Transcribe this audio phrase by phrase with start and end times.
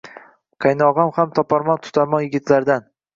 [0.65, 2.89] Qaynog‘ang ham toparmon-tutarmon yigitlardan